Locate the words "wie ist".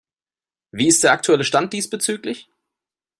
0.71-1.03